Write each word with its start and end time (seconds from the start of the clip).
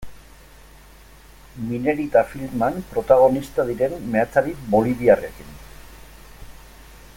Minerita 1.65 2.23
filman 2.31 2.79
protagonista 2.95 3.67
diren 3.69 4.01
meatzari 4.15 4.55
boliviarrekin. 4.73 5.55